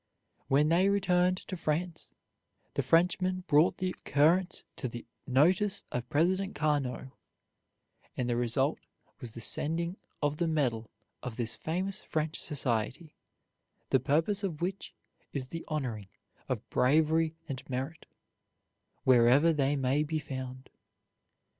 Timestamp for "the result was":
8.27-9.33